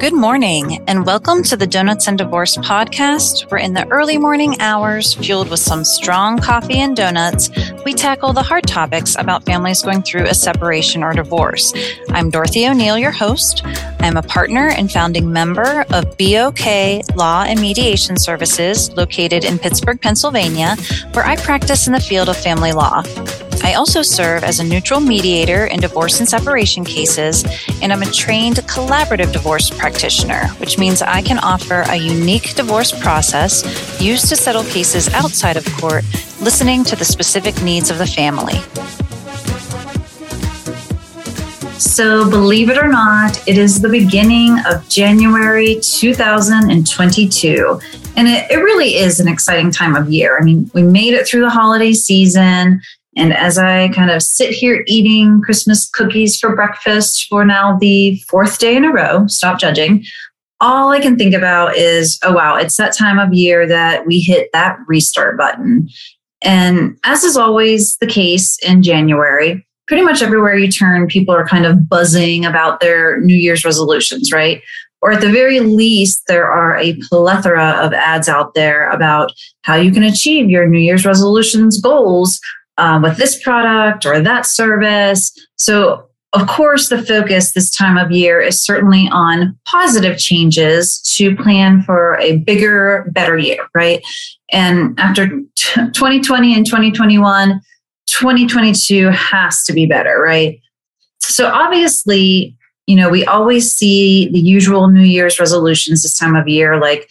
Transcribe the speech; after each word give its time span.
Good 0.00 0.14
morning, 0.14 0.82
and 0.88 1.04
welcome 1.04 1.42
to 1.42 1.58
the 1.58 1.66
Donuts 1.66 2.08
and 2.08 2.16
Divorce 2.16 2.56
podcast, 2.56 3.50
where 3.50 3.60
in 3.60 3.74
the 3.74 3.86
early 3.88 4.16
morning 4.16 4.58
hours, 4.58 5.12
fueled 5.12 5.50
with 5.50 5.60
some 5.60 5.84
strong 5.84 6.38
coffee 6.38 6.78
and 6.78 6.96
donuts, 6.96 7.50
we 7.84 7.92
tackle 7.92 8.32
the 8.32 8.42
hard 8.42 8.66
topics 8.66 9.14
about 9.18 9.44
families 9.44 9.82
going 9.82 10.00
through 10.00 10.24
a 10.24 10.32
separation 10.32 11.02
or 11.02 11.12
divorce. 11.12 11.74
I'm 12.08 12.30
Dorothy 12.30 12.66
O'Neil, 12.66 12.96
your 12.96 13.10
host. 13.10 13.62
I'm 14.00 14.16
a 14.16 14.22
partner 14.22 14.68
and 14.70 14.90
founding 14.90 15.30
member 15.30 15.84
of 15.90 16.16
BOK 16.16 17.04
Law 17.14 17.44
and 17.46 17.60
Mediation 17.60 18.16
Services, 18.16 18.90
located 18.92 19.44
in 19.44 19.58
Pittsburgh, 19.58 20.00
Pennsylvania, 20.00 20.76
where 21.12 21.26
I 21.26 21.36
practice 21.36 21.86
in 21.86 21.92
the 21.92 22.00
field 22.00 22.30
of 22.30 22.38
family 22.38 22.72
law. 22.72 23.02
I 23.62 23.74
also 23.74 24.02
serve 24.02 24.42
as 24.42 24.58
a 24.58 24.64
neutral 24.64 25.00
mediator 25.00 25.66
in 25.66 25.80
divorce 25.80 26.18
and 26.20 26.28
separation 26.28 26.84
cases, 26.84 27.44
and 27.82 27.92
I'm 27.92 28.02
a 28.02 28.10
trained 28.10 28.56
collaborative 28.56 29.32
divorce 29.32 29.70
practitioner, 29.70 30.48
which 30.58 30.78
means 30.78 31.02
I 31.02 31.22
can 31.22 31.38
offer 31.38 31.84
a 31.88 31.96
unique 31.96 32.54
divorce 32.54 32.90
process 32.90 34.00
used 34.00 34.28
to 34.30 34.36
settle 34.36 34.64
cases 34.64 35.12
outside 35.14 35.56
of 35.56 35.66
court, 35.76 36.04
listening 36.40 36.84
to 36.84 36.96
the 36.96 37.04
specific 37.04 37.62
needs 37.62 37.90
of 37.90 37.98
the 37.98 38.06
family. 38.06 38.60
So, 41.78 42.28
believe 42.28 42.68
it 42.68 42.76
or 42.76 42.88
not, 42.88 43.46
it 43.48 43.56
is 43.56 43.80
the 43.80 43.88
beginning 43.88 44.58
of 44.66 44.86
January 44.88 45.80
2022. 45.82 47.80
And 48.16 48.28
it, 48.28 48.50
it, 48.50 48.56
really 48.56 48.96
is 48.96 49.18
an 49.18 49.28
exciting 49.28 49.70
time 49.70 49.96
of 49.96 50.10
year. 50.10 50.38
I 50.38 50.44
mean, 50.44 50.70
we 50.74 50.82
made 50.82 51.14
it 51.14 51.26
through 51.26 51.40
the 51.40 51.50
holiday 51.50 51.92
season. 51.94 52.82
And 53.16 53.32
as 53.32 53.58
I 53.58 53.88
kind 53.88 54.10
of 54.10 54.22
sit 54.22 54.50
here 54.50 54.84
eating 54.86 55.40
Christmas 55.42 55.88
cookies 55.88 56.38
for 56.38 56.54
breakfast 56.54 57.26
for 57.28 57.44
now 57.44 57.76
the 57.78 58.16
fourth 58.28 58.58
day 58.58 58.76
in 58.76 58.84
a 58.84 58.92
row, 58.92 59.26
stop 59.26 59.58
judging, 59.58 60.04
all 60.60 60.90
I 60.90 61.00
can 61.00 61.16
think 61.16 61.34
about 61.34 61.76
is, 61.76 62.18
oh, 62.22 62.32
wow, 62.32 62.56
it's 62.56 62.76
that 62.76 62.96
time 62.96 63.18
of 63.18 63.32
year 63.32 63.66
that 63.66 64.06
we 64.06 64.20
hit 64.20 64.50
that 64.52 64.78
restart 64.86 65.36
button. 65.36 65.88
And 66.42 66.98
as 67.04 67.24
is 67.24 67.36
always 67.36 67.96
the 67.96 68.06
case 68.06 68.58
in 68.66 68.82
January, 68.82 69.66
pretty 69.86 70.04
much 70.04 70.22
everywhere 70.22 70.54
you 70.54 70.70
turn, 70.70 71.06
people 71.06 71.34
are 71.34 71.46
kind 71.46 71.66
of 71.66 71.88
buzzing 71.88 72.44
about 72.44 72.80
their 72.80 73.20
New 73.20 73.34
Year's 73.34 73.64
resolutions, 73.64 74.30
right? 74.30 74.62
Or 75.02 75.12
at 75.12 75.22
the 75.22 75.32
very 75.32 75.60
least, 75.60 76.22
there 76.28 76.50
are 76.50 76.76
a 76.76 76.98
plethora 77.08 77.70
of 77.70 77.94
ads 77.94 78.28
out 78.28 78.54
there 78.54 78.90
about 78.90 79.32
how 79.62 79.74
you 79.74 79.90
can 79.90 80.02
achieve 80.02 80.50
your 80.50 80.68
New 80.68 80.78
Year's 80.78 81.06
resolutions 81.06 81.80
goals 81.80 82.38
um, 82.80 83.02
with 83.02 83.18
this 83.18 83.40
product 83.40 84.06
or 84.06 84.20
that 84.20 84.46
service. 84.46 85.30
So, 85.56 86.06
of 86.32 86.46
course, 86.46 86.88
the 86.88 87.02
focus 87.02 87.52
this 87.52 87.74
time 87.74 87.98
of 87.98 88.10
year 88.10 88.40
is 88.40 88.62
certainly 88.62 89.08
on 89.12 89.58
positive 89.66 90.16
changes 90.16 91.00
to 91.16 91.36
plan 91.36 91.82
for 91.82 92.16
a 92.18 92.38
bigger, 92.38 93.10
better 93.12 93.36
year, 93.36 93.68
right? 93.74 94.02
And 94.50 94.98
after 94.98 95.28
t- 95.28 95.90
2020 95.92 96.54
and 96.54 96.64
2021, 96.64 97.60
2022 98.06 99.08
has 99.10 99.62
to 99.64 99.72
be 99.72 99.86
better, 99.86 100.18
right? 100.18 100.60
So, 101.18 101.48
obviously, 101.48 102.56
you 102.86 102.96
know, 102.96 103.10
we 103.10 103.24
always 103.26 103.72
see 103.74 104.30
the 104.30 104.40
usual 104.40 104.88
New 104.88 105.02
Year's 105.04 105.38
resolutions 105.38 106.02
this 106.02 106.18
time 106.18 106.34
of 106.34 106.48
year, 106.48 106.80
like 106.80 107.10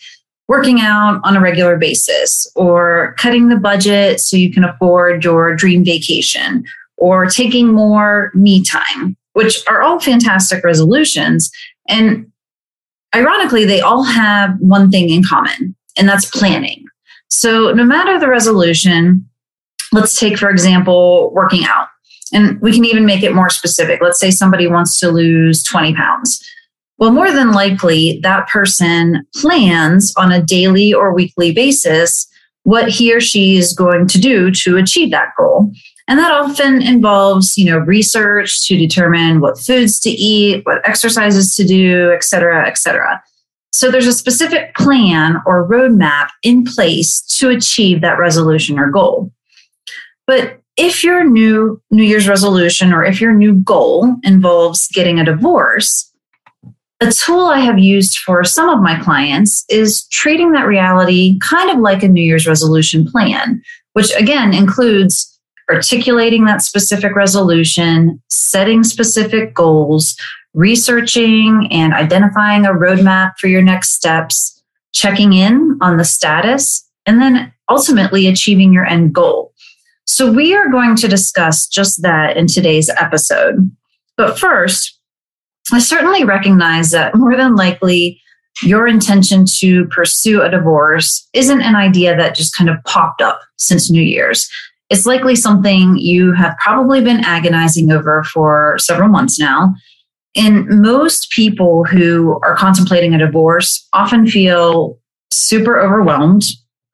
working 0.50 0.82
out 0.82 1.22
on 1.24 1.38
a 1.38 1.40
regular 1.40 1.78
basis 1.78 2.52
or 2.56 3.14
cutting 3.20 3.48
the 3.48 3.56
budget 3.56 4.20
so 4.20 4.36
you 4.36 4.52
can 4.52 4.64
afford 4.64 5.24
your 5.24 5.56
dream 5.56 5.86
vacation 5.86 6.66
or 6.98 7.28
taking 7.28 7.68
more 7.68 8.32
me 8.34 8.64
time, 8.66 9.16
which 9.34 9.66
are 9.68 9.82
all 9.84 10.00
fantastic 10.00 10.64
resolutions. 10.64 11.52
And 11.88 12.30
ironically, 13.16 13.64
they 13.64 13.80
all 13.80 14.04
have 14.04 14.56
one 14.60 14.90
thing 14.90 15.12
in 15.12 15.24
common, 15.24 15.76
and 15.98 16.10
that's 16.10 16.26
planning. 16.26 16.84
So 17.28 17.72
no 17.72 17.84
matter 17.84 18.20
the 18.20 18.28
resolution, 18.28 19.30
let's 19.92 20.20
take, 20.20 20.40
for 20.40 20.50
example, 20.50 21.32
working 21.32 21.64
out. 21.66 21.90
And 22.34 22.60
we 22.60 22.74
can 22.74 22.86
even 22.86 23.06
make 23.06 23.22
it 23.22 23.36
more 23.36 23.52
specific. 23.52 24.02
Let's 24.02 24.20
say 24.20 24.32
somebody 24.32 24.68
wants 24.68 25.00
to 25.00 25.12
lose 25.12 25.64
20 25.64 25.94
pounds. 25.94 26.44
Well, 27.00 27.12
more 27.12 27.32
than 27.32 27.54
likely, 27.54 28.20
that 28.24 28.50
person 28.50 29.26
plans 29.36 30.14
on 30.18 30.34
a 30.34 30.44
daily 30.44 30.94
or 30.94 31.14
weekly 31.14 31.54
basis 31.54 32.28
what 32.64 32.90
he 32.90 33.14
or 33.14 33.22
she 33.22 33.58
is 33.58 33.74
going 33.74 34.06
to 34.08 34.20
do 34.20 34.52
to 34.52 34.76
achieve 34.76 35.10
that 35.12 35.30
goal. 35.38 35.72
And 36.10 36.20
that 36.20 36.34
often 36.34 36.82
involves, 36.82 37.58
you 37.58 37.66
know, 37.66 37.78
research 37.78 38.68
to 38.68 38.78
determine 38.78 39.40
what 39.40 39.58
foods 39.58 40.00
to 40.02 40.10
eat, 40.10 40.66
what 40.66 40.88
exercises 40.88 41.56
to 41.56 41.66
do, 41.66 42.12
et 42.12 42.24
cetera, 42.24 42.68
et 42.68 42.78
cetera. 42.78 43.24
So 43.72 43.90
there's 43.90 44.08
a 44.08 44.14
specific 44.14 44.76
plan 44.76 45.38
or 45.46 45.68
roadmap 45.70 46.30
in 46.44 46.66
place 46.66 47.22
to 47.38 47.50
achieve 47.50 48.02
that 48.02 48.20
resolution 48.20 48.78
or 48.78 48.92
goal. 48.92 49.32
But 50.28 50.60
if 50.76 51.04
your 51.04 51.24
new 51.24 51.82
New 51.92 52.04
Year's 52.04 52.28
resolution 52.28 52.92
or 52.92 53.06
if 53.06 53.22
your 53.22 53.34
new 53.34 53.56
goal 53.56 54.16
involves 54.24 54.88
getting 54.90 55.20
a 55.20 55.26
divorce, 55.26 56.09
a 57.02 57.12
tool 57.12 57.46
I 57.46 57.60
have 57.60 57.80
used 57.80 58.18
for 58.20 58.44
some 58.44 58.68
of 58.70 58.82
my 58.82 59.00
clients 59.00 59.64
is 59.70 60.06
treating 60.08 60.52
that 60.52 60.68
reality 60.68 61.40
kind 61.40 61.70
of 61.70 61.80
like 61.80 62.04
a 62.04 62.10
New 62.10 62.22
Year's 62.22 62.48
resolution 62.48 63.10
plan, 63.10 63.62
which 63.94 64.14
again 64.16 64.54
includes 64.54 65.40
articulating 65.70 66.46
that 66.46 66.62
specific 66.62 67.16
resolution, 67.16 68.22
setting 68.28 68.84
specific 68.84 69.54
goals, 69.54 70.16
researching 70.54 71.68
and 71.72 71.94
identifying 71.94 72.66
a 72.66 72.72
roadmap 72.72 73.34
for 73.40 73.48
your 73.48 73.62
next 73.62 73.92
steps, 73.92 74.62
checking 74.92 75.34
in 75.34 75.78
on 75.82 75.98
the 75.98 76.04
status, 76.04 76.86
and 77.06 77.22
then 77.22 77.54
ultimately 77.70 78.28
achieving 78.28 78.74
your 78.74 78.86
end 78.86 79.14
goal. 79.14 79.54
So, 80.06 80.32
we 80.32 80.56
are 80.56 80.70
going 80.70 80.96
to 80.98 81.08
discuss 81.08 81.68
just 81.68 82.02
that 82.02 82.36
in 82.36 82.48
today's 82.48 82.90
episode. 82.90 83.72
But 84.18 84.40
first, 84.40 84.99
I 85.72 85.80
certainly 85.80 86.24
recognize 86.24 86.92
that 86.92 87.16
more 87.16 87.36
than 87.36 87.56
likely 87.56 88.22
your 88.64 88.88
intention 88.88 89.46
to 89.60 89.86
pursue 89.86 90.42
a 90.42 90.50
divorce 90.50 91.28
isn't 91.34 91.62
an 91.62 91.76
idea 91.76 92.16
that 92.18 92.36
just 92.36 92.56
kind 92.56 92.70
of 92.70 92.78
popped 92.86 93.22
up 93.22 93.40
since 93.58 93.90
New 93.90 94.02
Year's. 94.02 94.50
It's 94.90 95.06
likely 95.06 95.36
something 95.36 95.98
you 95.98 96.34
have 96.34 96.58
probably 96.58 97.02
been 97.02 97.24
agonizing 97.24 97.92
over 97.92 98.24
for 98.24 98.78
several 98.80 99.10
months 99.10 99.40
now. 99.40 99.74
And 100.36 100.68
most 100.82 101.30
people 101.32 101.84
who 101.86 102.40
are 102.44 102.56
contemplating 102.56 103.14
a 103.14 103.20
divorce 103.20 103.88
often 103.94 104.28
feel 104.28 104.98
super 105.32 105.80
overwhelmed, 105.80 106.44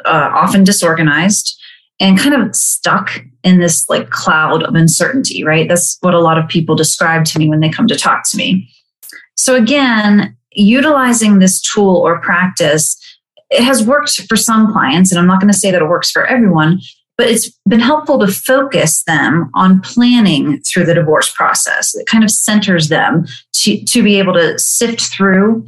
uh, 0.06 0.30
often 0.34 0.64
disorganized, 0.64 1.58
and 2.00 2.18
kind 2.18 2.36
of 2.36 2.56
stuck 2.56 3.22
in 3.44 3.60
this 3.60 3.88
like 3.90 4.10
cloud 4.10 4.64
of 4.64 4.76
uncertainty, 4.76 5.44
right? 5.44 5.68
That's 5.68 5.98
what 6.02 6.14
a 6.14 6.20
lot 6.20 6.38
of 6.38 6.48
people 6.48 6.76
describe 6.76 7.26
to 7.26 7.40
me 7.40 7.48
when 7.48 7.60
they 7.60 7.70
come 7.70 7.88
to 7.88 7.96
talk 7.96 8.24
to 8.32 8.38
me. 8.38 8.70
So 9.36 9.56
again, 9.56 10.36
utilizing 10.52 11.40
this 11.40 11.62
tool 11.62 11.98
or 11.98 12.20
practice, 12.20 12.98
it 13.50 13.64
has 13.64 13.86
worked 13.86 14.22
for 14.28 14.36
some 14.36 14.72
clients, 14.72 15.12
and 15.12 15.20
I'm 15.20 15.28
not 15.28 15.40
going 15.40 15.52
to 15.52 15.58
say 15.58 15.72
that 15.72 15.82
it 15.82 15.88
works 15.88 16.12
for 16.12 16.26
everyone, 16.26 16.80
but 17.18 17.28
it's 17.28 17.50
been 17.68 17.80
helpful 17.80 18.20
to 18.20 18.28
focus 18.28 19.04
them 19.04 19.50
on 19.54 19.82
planning 19.82 20.62
through 20.62 20.86
the 20.86 20.94
divorce 20.94 21.32
process. 21.32 21.96
It 21.96 22.08
kind 22.08 22.24
of 22.24 22.32
centers 22.32 22.90
them 22.90 23.26
to, 23.54 23.84
to 23.84 24.04
be 24.04 24.20
able 24.20 24.34
to 24.34 24.58
sift 24.60 25.02
through 25.02 25.68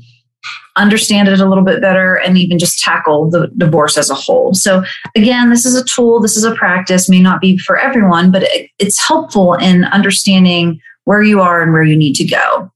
understand 0.77 1.27
it 1.27 1.39
a 1.39 1.45
little 1.47 1.63
bit 1.63 1.81
better 1.81 2.15
and 2.15 2.37
even 2.37 2.59
just 2.59 2.79
tackle 2.79 3.29
the 3.29 3.51
divorce 3.57 3.97
as 3.97 4.09
a 4.09 4.15
whole. 4.15 4.53
So, 4.53 4.83
again, 5.15 5.49
this 5.49 5.65
is 5.65 5.75
a 5.75 5.83
tool, 5.83 6.19
this 6.19 6.37
is 6.37 6.43
a 6.43 6.55
practice, 6.55 7.09
may 7.09 7.19
not 7.19 7.41
be 7.41 7.57
for 7.57 7.77
everyone, 7.77 8.31
but 8.31 8.43
it, 8.43 8.69
it's 8.79 9.05
helpful 9.05 9.55
in 9.55 9.85
understanding 9.85 10.79
where 11.05 11.23
you 11.23 11.41
are 11.41 11.61
and 11.61 11.73
where 11.73 11.83
you 11.83 11.97
need 11.97 12.13
to 12.15 12.25
go. 12.25 12.71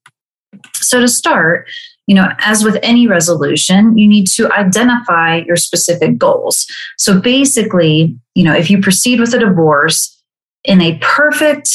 So, 0.76 1.00
to 1.00 1.08
start, 1.08 1.70
you 2.08 2.16
know, 2.16 2.30
as 2.40 2.64
with 2.64 2.78
any 2.82 3.08
resolution, 3.08 3.98
you 3.98 4.08
need 4.08 4.28
to 4.36 4.52
identify 4.52 5.38
your 5.46 5.56
specific 5.56 6.18
goals. 6.18 6.66
So, 6.98 7.20
basically, 7.20 8.18
you 8.36 8.44
know, 8.44 8.54
if 8.54 8.70
you 8.70 8.82
proceed 8.82 9.20
with 9.20 9.34
a 9.34 9.40
divorce 9.40 10.18
in 10.64 10.82
a 10.82 10.98
perfect 11.02 11.70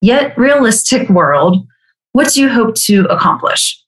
yet 0.00 0.36
realistic 0.38 1.08
world, 1.08 1.66
what 2.12 2.32
do 2.32 2.40
you 2.40 2.48
hope 2.48 2.76
to 2.76 3.06
accomplish? 3.06 3.83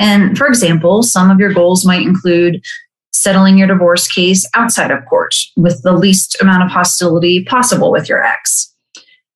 And 0.00 0.36
for 0.36 0.46
example, 0.46 1.02
some 1.02 1.30
of 1.30 1.38
your 1.38 1.52
goals 1.52 1.84
might 1.84 2.02
include 2.02 2.64
settling 3.12 3.58
your 3.58 3.68
divorce 3.68 4.08
case 4.08 4.48
outside 4.54 4.90
of 4.90 5.04
court 5.04 5.34
with 5.56 5.82
the 5.82 5.92
least 5.92 6.40
amount 6.40 6.62
of 6.62 6.70
hostility 6.70 7.44
possible 7.44 7.92
with 7.92 8.08
your 8.08 8.24
ex. 8.24 8.74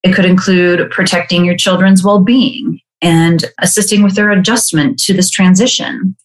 It 0.03 0.15
could 0.15 0.25
include 0.25 0.91
protecting 0.91 1.45
your 1.45 1.57
children's 1.57 2.03
well 2.03 2.21
being 2.21 2.81
and 3.03 3.45
assisting 3.59 4.03
with 4.03 4.15
their 4.15 4.31
adjustment 4.31 4.99
to 5.01 5.13
this 5.13 5.31
transition. 5.31 6.17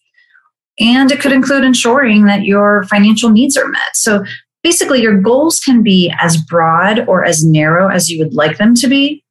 And 0.78 1.12
it 1.12 1.20
could 1.20 1.32
include 1.32 1.64
ensuring 1.64 2.24
that 2.24 2.44
your 2.44 2.84
financial 2.84 3.28
needs 3.28 3.58
are 3.58 3.68
met. 3.68 3.94
So 3.94 4.24
basically, 4.62 5.02
your 5.02 5.20
goals 5.20 5.60
can 5.60 5.82
be 5.82 6.10
as 6.18 6.38
broad 6.38 7.06
or 7.06 7.24
as 7.24 7.44
narrow 7.44 7.88
as 7.88 8.08
you 8.08 8.18
would 8.18 8.32
like 8.32 8.56
them 8.56 8.74
to 8.76 8.88
be, 8.88 9.22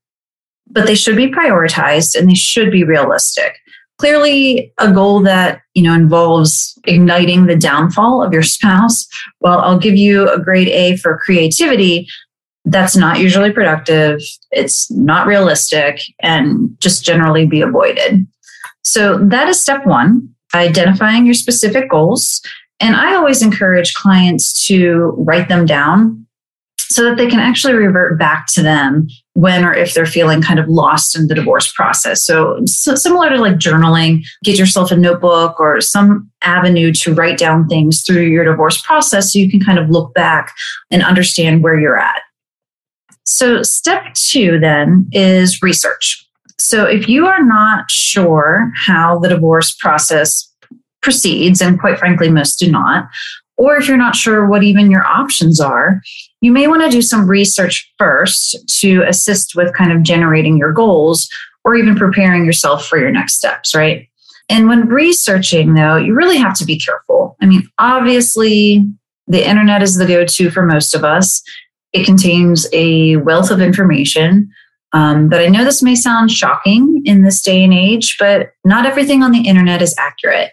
but 0.69 0.85
they 0.85 0.93
should 0.93 1.15
be 1.15 1.31
prioritized 1.31 2.15
and 2.15 2.29
they 2.29 2.35
should 2.35 2.71
be 2.71 2.83
realistic. 2.83 3.55
Clearly 3.99 4.73
a 4.79 4.91
goal 4.91 5.21
that 5.21 5.61
you 5.73 5.83
know 5.83 5.93
involves 5.93 6.77
igniting 6.85 7.45
the 7.45 7.55
downfall 7.55 8.23
of 8.23 8.33
your 8.33 8.43
spouse. 8.43 9.07
Well 9.41 9.59
i'll 9.59 9.77
give 9.77 9.95
you 9.95 10.29
a 10.29 10.39
grade 10.39 10.69
a 10.69 10.97
for 10.97 11.17
creativity. 11.17 12.07
That's 12.65 12.95
not 12.95 13.19
usually 13.19 13.51
productive. 13.51 14.19
It's 14.51 14.89
not 14.91 15.27
realistic 15.27 16.01
and 16.21 16.75
just 16.79 17.03
generally 17.03 17.45
be 17.45 17.61
avoided. 17.61 18.27
So 18.83 19.17
that 19.17 19.47
is 19.47 19.61
step 19.61 19.85
one 19.85 20.33
identifying 20.55 21.25
your 21.25 21.35
specific 21.35 21.89
goals. 21.89 22.41
And 22.79 22.95
i 22.95 23.13
always 23.13 23.43
encourage 23.43 23.93
clients 23.93 24.65
to 24.67 25.13
write 25.17 25.49
them 25.49 25.65
down 25.65 26.25
so 26.89 27.03
that 27.03 27.17
they 27.17 27.27
can 27.27 27.39
actually 27.39 27.73
revert 27.73 28.17
back 28.17 28.47
to 28.53 28.61
them 28.61 29.07
when 29.33 29.63
or 29.63 29.73
if 29.73 29.93
they're 29.93 30.05
feeling 30.05 30.41
kind 30.41 30.59
of 30.59 30.67
lost 30.67 31.17
in 31.17 31.27
the 31.27 31.35
divorce 31.35 31.71
process. 31.71 32.25
So, 32.25 32.59
so, 32.65 32.95
similar 32.95 33.29
to 33.29 33.37
like 33.37 33.55
journaling, 33.55 34.23
get 34.43 34.57
yourself 34.57 34.91
a 34.91 34.97
notebook 34.97 35.59
or 35.59 35.81
some 35.81 36.29
avenue 36.41 36.93
to 36.93 37.13
write 37.13 37.37
down 37.37 37.67
things 37.67 38.03
through 38.03 38.23
your 38.23 38.45
divorce 38.45 38.81
process 38.81 39.33
so 39.33 39.39
you 39.39 39.49
can 39.49 39.59
kind 39.59 39.79
of 39.79 39.89
look 39.89 40.13
back 40.13 40.53
and 40.91 41.03
understand 41.03 41.63
where 41.63 41.79
you're 41.79 41.99
at. 41.99 42.21
So, 43.25 43.61
step 43.63 44.13
two 44.13 44.59
then 44.59 45.07
is 45.11 45.61
research. 45.61 46.25
So, 46.57 46.85
if 46.85 47.07
you 47.07 47.27
are 47.27 47.43
not 47.43 47.89
sure 47.89 48.71
how 48.75 49.19
the 49.19 49.29
divorce 49.29 49.73
process 49.73 50.51
proceeds, 51.01 51.61
and 51.61 51.79
quite 51.79 51.97
frankly, 51.99 52.29
most 52.29 52.57
do 52.57 52.69
not, 52.69 53.07
or 53.57 53.75
if 53.75 53.87
you're 53.87 53.97
not 53.97 54.15
sure 54.15 54.47
what 54.47 54.63
even 54.63 54.89
your 54.89 55.05
options 55.05 55.59
are, 55.59 56.01
you 56.41 56.51
may 56.51 56.67
want 56.67 56.81
to 56.83 56.89
do 56.89 57.01
some 57.01 57.27
research 57.27 57.91
first 57.97 58.57
to 58.79 59.03
assist 59.07 59.55
with 59.55 59.73
kind 59.73 59.91
of 59.91 60.03
generating 60.03 60.57
your 60.57 60.71
goals 60.71 61.29
or 61.63 61.75
even 61.75 61.95
preparing 61.95 62.45
yourself 62.45 62.87
for 62.87 62.97
your 62.97 63.11
next 63.11 63.35
steps, 63.35 63.75
right? 63.75 64.07
And 64.47 64.67
when 64.67 64.87
researching, 64.87 65.75
though, 65.75 65.97
you 65.97 66.15
really 66.15 66.37
have 66.37 66.57
to 66.57 66.65
be 66.65 66.79
careful. 66.79 67.35
I 67.41 67.45
mean, 67.45 67.63
obviously, 67.77 68.83
the 69.27 69.47
internet 69.47 69.83
is 69.83 69.95
the 69.95 70.07
go 70.07 70.25
to 70.25 70.49
for 70.49 70.65
most 70.65 70.95
of 70.95 71.03
us. 71.03 71.41
It 71.93 72.05
contains 72.05 72.67
a 72.73 73.17
wealth 73.17 73.51
of 73.51 73.61
information. 73.61 74.49
Um, 74.91 75.29
but 75.29 75.41
I 75.41 75.47
know 75.47 75.63
this 75.63 75.83
may 75.83 75.93
sound 75.93 76.31
shocking 76.31 77.03
in 77.05 77.23
this 77.23 77.43
day 77.43 77.63
and 77.63 77.73
age, 77.73 78.15
but 78.19 78.53
not 78.65 78.87
everything 78.87 79.21
on 79.21 79.31
the 79.31 79.47
internet 79.47 79.83
is 79.83 79.95
accurate 79.99 80.51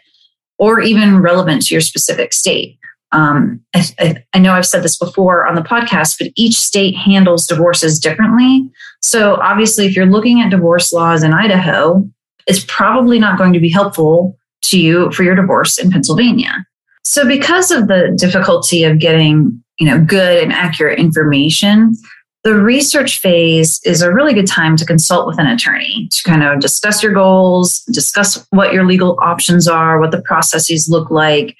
or 0.59 0.81
even 0.81 1.23
relevant 1.23 1.63
to 1.63 1.75
your 1.75 1.81
specific 1.81 2.35
state. 2.35 2.79
Um, 3.13 3.61
I, 3.75 4.17
I, 4.35 4.39
know 4.39 4.53
I've 4.53 4.67
said 4.67 4.83
this 4.83 4.99
before 4.99 5.47
on 5.47 5.55
the 5.55 5.61
podcast, 5.61 6.17
but 6.19 6.33
each 6.35 6.57
state 6.57 6.97
handles 6.97 7.47
divorces 7.47 8.01
differently. 8.01 8.69
So, 9.01 9.37
obviously, 9.37 9.87
if 9.87 9.95
you're 9.95 10.07
looking 10.07 10.41
at 10.41 10.51
divorce 10.51 10.93
laws 10.93 11.23
in 11.23 11.33
Idaho, 11.33 12.09
it's 12.47 12.65
probably 12.67 13.19
not 13.19 13.39
going 13.39 13.53
to 13.53 13.61
be 13.61 13.71
helpful 13.71 14.37
to 14.65 14.79
you 14.79 15.11
for 15.13 15.23
your 15.23 15.37
divorce 15.37 15.79
in 15.79 15.91
Pennsylvania. 15.91 16.67
So, 17.05 17.27
because 17.27 17.71
of 17.71 17.87
the 17.87 18.15
difficulty 18.19 18.83
of 18.83 18.99
getting 18.99 19.63
you 19.79 19.87
know 19.87 20.05
good 20.05 20.43
and 20.43 20.53
accurate 20.53 20.99
information, 20.99 21.95
the 22.43 22.55
research 22.55 23.21
phase 23.21 23.81
is 23.85 24.03
a 24.03 24.13
really 24.13 24.35
good 24.35 24.49
time 24.49 24.77
to 24.79 24.85
consult 24.85 25.29
with 25.29 25.39
an 25.39 25.47
attorney 25.47 26.09
to 26.11 26.23
kind 26.25 26.43
of 26.43 26.59
discuss 26.59 27.05
your 27.05 27.13
goals, 27.13 27.85
discuss 27.93 28.45
what 28.51 28.73
your 28.73 28.85
legal 28.85 29.17
options 29.21 29.69
are, 29.69 30.01
what 30.01 30.11
the 30.11 30.23
processes 30.23 30.89
look 30.91 31.09
like, 31.09 31.57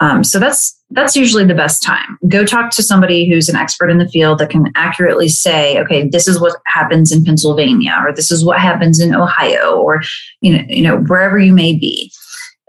um, 0.00 0.24
so 0.24 0.38
that's 0.38 0.75
that's 0.90 1.16
usually 1.16 1.44
the 1.44 1.54
best 1.54 1.82
time. 1.82 2.18
Go 2.28 2.44
talk 2.44 2.70
to 2.72 2.82
somebody 2.82 3.28
who's 3.28 3.48
an 3.48 3.56
expert 3.56 3.90
in 3.90 3.98
the 3.98 4.08
field 4.08 4.38
that 4.38 4.50
can 4.50 4.70
accurately 4.76 5.28
say, 5.28 5.80
okay, 5.80 6.08
this 6.08 6.28
is 6.28 6.40
what 6.40 6.56
happens 6.66 7.10
in 7.10 7.24
Pennsylvania, 7.24 7.96
or 8.04 8.14
this 8.14 8.30
is 8.30 8.44
what 8.44 8.60
happens 8.60 9.00
in 9.00 9.14
Ohio, 9.14 9.76
or 9.76 10.00
you 10.40 10.56
know, 10.56 10.64
you 10.68 10.82
know, 10.82 10.98
wherever 10.98 11.38
you 11.38 11.52
may 11.52 11.74
be. 11.74 12.12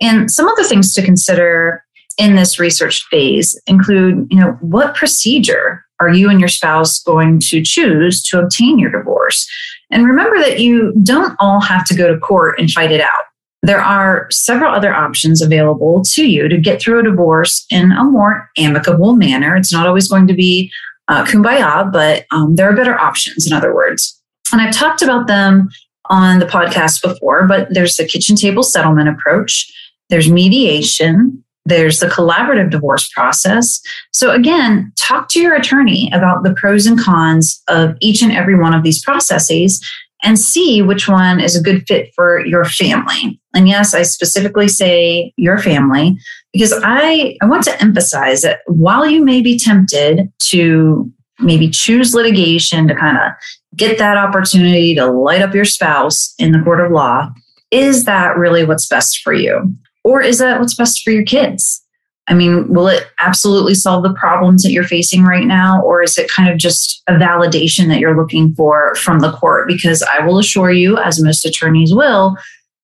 And 0.02 0.32
some 0.32 0.48
other 0.48 0.64
things 0.64 0.94
to 0.94 1.04
consider 1.04 1.84
in 2.18 2.36
this 2.36 2.60
research 2.60 3.06
phase 3.10 3.60
include, 3.68 4.28
you 4.32 4.40
know, 4.40 4.58
what 4.62 4.96
procedure 4.96 5.84
are 6.00 6.10
you 6.10 6.30
and 6.30 6.40
your 6.40 6.50
spouse 6.50 7.02
going 7.04 7.40
to 7.40 7.62
choose 7.64 8.22
to 8.24 8.40
obtain 8.40 8.80
your 8.80 8.92
divorce? 8.92 9.48
And 9.92 10.06
remember 10.06 10.38
that 10.40 10.60
you 10.60 10.94
don't 11.04 11.36
all 11.40 11.62
have 11.62 11.86
to 11.86 11.96
go 11.96 12.12
to 12.12 12.20
court 12.20 12.60
and 12.60 12.70
fight 12.70 12.92
it 12.92 13.02
out 13.02 13.24
there 13.64 13.82
are 13.82 14.28
several 14.32 14.74
other 14.74 14.94
options 14.94 15.42
available 15.42 16.04
to 16.14 16.28
you 16.28 16.48
to 16.48 16.58
get 16.58 16.82
through 16.82 17.00
a 17.00 17.04
divorce 17.04 17.66
in 17.72 17.92
a 17.92 18.04
more 18.04 18.50
amicable 18.58 19.16
manner. 19.16 19.56
It's 19.56 19.74
not 19.74 19.88
always 19.88 20.08
going 20.08 20.28
to 20.28 20.34
be 20.34 20.72
uh, 21.08 21.26
kumbaya, 21.26 21.92
but 21.92 22.26
um, 22.32 22.56
there 22.56 22.70
are 22.70 22.76
better 22.76 22.98
options, 22.98 23.48
in 23.48 23.54
other 23.54 23.74
words. 23.74 24.20
And 24.52 24.62
I've 24.62 24.74
talked 24.74 25.02
about 25.02 25.28
them 25.28 25.70
on 26.10 26.40
the 26.40 26.46
podcast 26.46 27.02
before, 27.02 27.48
but 27.48 27.68
there's 27.72 27.96
the 27.96 28.06
kitchen 28.06 28.36
table 28.36 28.64
settlement 28.64 29.10
approach, 29.10 29.72
there's 30.10 30.30
mediation, 30.30 31.44
there's 31.66 32.00
the 32.00 32.08
collaborative 32.08 32.70
divorce 32.70 33.10
process. 33.10 33.82
So, 34.14 34.32
again, 34.32 34.94
talk 34.96 35.28
to 35.30 35.42
your 35.42 35.54
attorney 35.54 36.10
about 36.14 36.44
the 36.44 36.54
pros 36.54 36.86
and 36.86 36.98
cons 36.98 37.62
of 37.68 37.98
each 38.00 38.22
and 38.22 38.32
every 38.32 38.58
one 38.58 38.74
of 38.74 38.84
these 38.84 39.04
processes 39.04 39.86
and 40.24 40.40
see 40.40 40.82
which 40.82 41.08
one 41.08 41.40
is 41.40 41.56
a 41.56 41.62
good 41.62 41.86
fit 41.88 42.12
for 42.16 42.46
your 42.46 42.66
family. 42.66 43.40
And 43.58 43.68
yes, 43.68 43.96
I 43.96 44.04
specifically 44.04 44.68
say 44.68 45.34
your 45.36 45.58
family 45.58 46.16
because 46.54 46.72
I, 46.84 47.36
I 47.42 47.48
want 47.48 47.64
to 47.64 47.82
emphasize 47.82 48.44
that 48.44 48.60
while 48.68 49.08
you 49.08 49.26
may 49.26 49.42
be 49.42 49.58
tempted 49.58 50.32
to 50.50 51.12
maybe 51.40 51.68
choose 51.68 52.14
litigation 52.14 52.88
to 52.88 52.94
kind 52.94 53.18
of 53.18 53.32
get 53.76 53.98
that 53.98 54.16
opportunity 54.16 54.94
to 54.94 55.08
light 55.08 55.42
up 55.42 55.56
your 55.56 55.66
spouse 55.66 56.36
in 56.38 56.52
the 56.52 56.60
court 56.60 56.86
of 56.86 56.92
law, 56.92 57.32
is 57.72 58.04
that 58.04 58.38
really 58.38 58.64
what's 58.64 58.88
best 58.88 59.22
for 59.24 59.34
you? 59.34 59.74
Or 60.04 60.22
is 60.22 60.38
that 60.38 60.60
what's 60.60 60.76
best 60.76 61.02
for 61.02 61.10
your 61.10 61.26
kids? 61.26 61.84
I 62.28 62.36
mean, 62.36 62.72
will 62.72 62.90
it 62.90 63.08
absolutely 63.22 63.74
solve 63.74 64.04
the 64.04 64.14
problems 64.14 64.62
that 64.62 64.72
you're 64.72 64.84
facing 64.84 65.24
right 65.24 65.46
now? 65.46 65.82
Or 65.82 66.04
is 66.04 66.16
it 66.20 66.30
kind 66.30 66.48
of 66.48 66.60
just 66.60 67.02
a 67.08 67.14
validation 67.14 67.88
that 67.88 68.00
you're 68.00 68.18
looking 68.18 68.54
for 68.54 68.94
from 68.96 69.20
the 69.20 69.32
court? 69.32 69.68
Because 69.68 70.04
I 70.14 70.24
will 70.24 70.38
assure 70.38 70.70
you, 70.70 70.98
as 70.98 71.24
most 71.24 71.44
attorneys 71.44 71.92
will, 71.96 72.38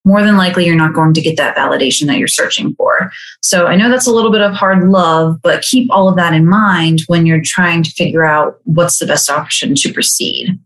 more 0.04 0.22
than 0.22 0.36
likely 0.36 0.66
you're 0.66 0.76
not 0.76 0.94
going 0.94 1.14
to 1.14 1.20
get 1.20 1.36
that 1.36 1.56
validation 1.56 2.06
that 2.06 2.18
you're 2.18 2.28
searching 2.28 2.74
for. 2.74 3.10
So 3.42 3.66
I 3.66 3.76
know 3.76 3.88
that's 3.88 4.06
a 4.06 4.12
little 4.12 4.30
bit 4.30 4.42
of 4.42 4.52
hard 4.52 4.88
love, 4.88 5.40
but 5.42 5.62
keep 5.62 5.90
all 5.90 6.08
of 6.08 6.16
that 6.16 6.34
in 6.34 6.46
mind 6.46 7.00
when 7.06 7.24
you're 7.26 7.40
trying 7.42 7.82
to 7.82 7.90
figure 7.90 8.24
out 8.24 8.60
what's 8.64 8.98
the 8.98 9.06
best 9.06 9.30
option 9.30 9.74
to 9.76 9.92
proceed. 9.92 10.58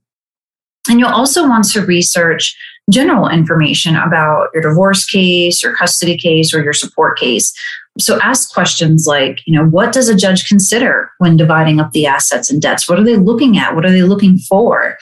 And 0.89 0.99
you'll 0.99 1.09
also 1.11 1.47
want 1.47 1.71
to 1.71 1.85
research 1.85 2.57
general 2.91 3.29
information 3.29 3.95
about 3.97 4.49
your 4.55 4.63
divorce 4.63 5.05
case, 5.05 5.63
your 5.63 5.77
custody 5.77 6.17
case, 6.17 6.55
or 6.55 6.63
your 6.63 6.73
support 6.73 7.19
case. 7.19 7.53
So 7.99 8.19
ask 8.21 8.53
questions 8.53 9.07
like, 9.07 9.41
you 9.47 9.53
know, 9.53 9.67
what 9.67 9.93
does 9.93 10.09
a 10.09 10.17
judge 10.17 10.49
consider 10.49 11.11
when 11.19 11.37
dividing 11.37 11.81
up 11.81 11.93
the 11.93 12.07
assets 12.07 12.51
and 12.51 12.63
debts? 12.63 12.89
What 12.89 12.99
are 12.99 13.05
they 13.05 13.17
looking 13.17 13.59
at? 13.59 13.75
What 13.75 13.85
are 13.85 13.91
they 13.91 14.03
looking 14.03 14.39
for? 14.39 14.97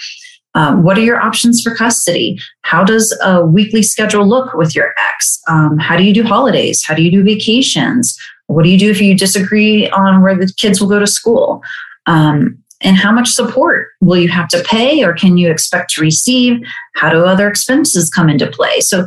Um, 0.57 0.83
what 0.83 0.97
are 0.97 1.03
your 1.03 1.21
options 1.21 1.63
for 1.63 1.75
custody? 1.75 2.39
How 2.63 2.83
does 2.83 3.17
a 3.23 3.45
weekly 3.45 3.83
schedule 3.83 4.27
look 4.27 4.55
with 4.55 4.75
your 4.75 4.95
ex? 4.99 5.39
Um, 5.47 5.79
how 5.79 5.97
do 5.97 6.03
you 6.03 6.15
do 6.15 6.25
holidays? 6.25 6.83
How 6.83 6.95
do 6.95 7.03
you 7.03 7.11
do 7.11 7.23
vacations? 7.23 8.19
What 8.47 8.65
do 8.65 8.71
you 8.71 8.79
do 8.79 8.91
if 8.91 9.01
you 9.01 9.17
disagree 9.17 9.89
on 9.91 10.23
where 10.23 10.35
the 10.35 10.53
kids 10.57 10.81
will 10.81 10.89
go 10.89 10.99
to 10.99 11.07
school? 11.07 11.63
Um, 12.07 12.59
and 12.83 12.97
how 12.97 13.13
much 13.13 13.29
support 13.29 13.89
will 14.01 14.19
you 14.19 14.29
have 14.29 14.49
to 14.49 14.63
pay 14.65 15.05
or 15.05 15.13
can 15.13 15.37
you 15.37 15.51
expect 15.51 15.91
to 15.93 16.01
receive? 16.01 16.59
How 16.95 17.11
do 17.11 17.25
other 17.25 17.49
expenses 17.49 18.11
come 18.11 18.31
into 18.31 18.47
play? 18.47 18.81
So 18.81 19.07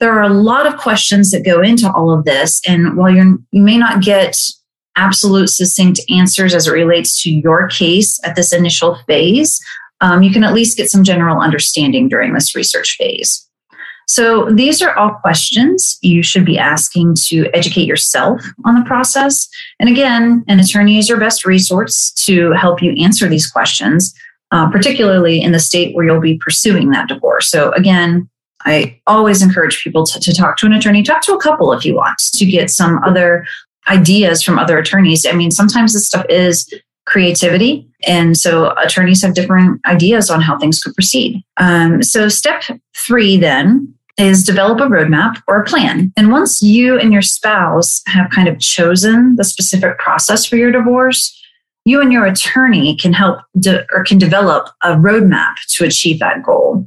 there 0.00 0.12
are 0.12 0.22
a 0.22 0.28
lot 0.32 0.66
of 0.66 0.78
questions 0.78 1.30
that 1.32 1.44
go 1.44 1.60
into 1.60 1.90
all 1.92 2.10
of 2.10 2.24
this. 2.24 2.62
And 2.66 2.96
while 2.96 3.12
you 3.12 3.44
may 3.52 3.76
not 3.76 4.02
get 4.02 4.36
absolute 4.96 5.48
succinct 5.48 6.00
answers 6.08 6.54
as 6.54 6.66
it 6.66 6.72
relates 6.72 7.22
to 7.22 7.30
your 7.30 7.68
case 7.68 8.20
at 8.24 8.36
this 8.36 8.52
initial 8.52 8.96
phase, 9.06 9.60
um, 10.00 10.22
you 10.22 10.32
can 10.32 10.44
at 10.44 10.54
least 10.54 10.76
get 10.76 10.90
some 10.90 11.04
general 11.04 11.40
understanding 11.40 12.08
during 12.08 12.34
this 12.34 12.54
research 12.54 12.96
phase. 12.96 13.44
So 14.06 14.50
these 14.50 14.80
are 14.80 14.96
all 14.96 15.10
questions 15.20 15.98
you 16.00 16.22
should 16.22 16.46
be 16.46 16.58
asking 16.58 17.16
to 17.26 17.46
educate 17.52 17.86
yourself 17.86 18.40
on 18.64 18.74
the 18.74 18.84
process. 18.86 19.46
And 19.78 19.90
again, 19.90 20.44
an 20.48 20.60
attorney 20.60 20.96
is 20.98 21.10
your 21.10 21.20
best 21.20 21.44
resource 21.44 22.10
to 22.24 22.52
help 22.52 22.80
you 22.80 22.92
answer 22.92 23.28
these 23.28 23.46
questions, 23.46 24.14
uh, 24.50 24.70
particularly 24.70 25.42
in 25.42 25.52
the 25.52 25.60
state 25.60 25.94
where 25.94 26.06
you'll 26.06 26.20
be 26.20 26.38
pursuing 26.38 26.88
that 26.90 27.08
divorce. 27.08 27.50
So 27.50 27.70
again, 27.72 28.30
I 28.64 28.98
always 29.06 29.42
encourage 29.42 29.84
people 29.84 30.06
to, 30.06 30.18
to 30.18 30.34
talk 30.34 30.56
to 30.58 30.66
an 30.66 30.72
attorney, 30.72 31.02
talk 31.02 31.22
to 31.22 31.34
a 31.34 31.40
couple 31.40 31.72
if 31.74 31.84
you 31.84 31.94
want 31.94 32.18
to 32.18 32.46
get 32.46 32.70
some 32.70 32.98
other 33.04 33.46
ideas 33.88 34.42
from 34.42 34.58
other 34.58 34.78
attorneys. 34.78 35.26
I 35.26 35.32
mean, 35.32 35.50
sometimes 35.50 35.92
this 35.92 36.06
stuff 36.06 36.24
is 36.30 36.66
creativity. 37.08 37.88
And 38.06 38.36
so 38.36 38.74
attorneys 38.76 39.22
have 39.22 39.34
different 39.34 39.80
ideas 39.86 40.30
on 40.30 40.40
how 40.40 40.58
things 40.58 40.80
could 40.80 40.94
proceed. 40.94 41.42
Um, 41.56 42.02
so, 42.02 42.28
step 42.28 42.62
three 42.96 43.36
then 43.36 43.92
is 44.18 44.44
develop 44.44 44.80
a 44.80 44.88
roadmap 44.88 45.40
or 45.48 45.62
a 45.62 45.64
plan. 45.64 46.12
And 46.16 46.30
once 46.30 46.60
you 46.60 46.98
and 46.98 47.12
your 47.12 47.22
spouse 47.22 48.02
have 48.06 48.30
kind 48.30 48.48
of 48.48 48.58
chosen 48.60 49.36
the 49.36 49.44
specific 49.44 49.98
process 49.98 50.44
for 50.44 50.56
your 50.56 50.72
divorce, 50.72 51.34
you 51.84 52.00
and 52.00 52.12
your 52.12 52.26
attorney 52.26 52.96
can 52.96 53.12
help 53.12 53.38
de- 53.58 53.86
or 53.92 54.04
can 54.04 54.18
develop 54.18 54.68
a 54.82 54.94
roadmap 54.96 55.54
to 55.68 55.84
achieve 55.84 56.18
that 56.18 56.42
goal. 56.42 56.86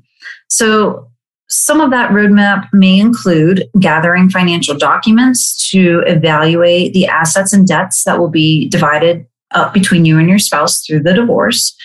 So 0.49 1.09
some 1.49 1.81
of 1.81 1.91
that 1.91 2.11
roadmap 2.11 2.67
may 2.71 2.99
include 2.99 3.65
gathering 3.79 4.29
financial 4.29 4.77
documents 4.77 5.69
to 5.71 6.03
evaluate 6.05 6.93
the 6.93 7.07
assets 7.07 7.53
and 7.53 7.67
debts 7.67 8.03
that 8.03 8.19
will 8.19 8.29
be 8.29 8.69
divided 8.69 9.25
up 9.53 9.73
between 9.73 10.05
you 10.05 10.17
and 10.17 10.29
your 10.29 10.39
spouse 10.39 10.85
through 10.85 11.03
the 11.03 11.13
divorce. 11.13 11.75